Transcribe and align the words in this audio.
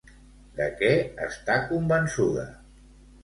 De 0.59 0.69
què 0.79 0.89
està 1.27 1.57
convençuda? 1.73 2.47